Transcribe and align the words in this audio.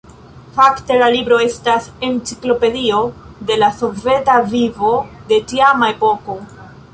Fakte 0.53 0.95
la 1.01 1.09
libro 1.15 1.35
estas 1.47 1.89
enciklopedio 2.07 3.03
de 3.51 3.59
la 3.65 3.69
soveta 3.83 4.39
vivo 4.55 4.95
de 5.33 5.41
tiama 5.53 5.93
epoko. 5.95 6.41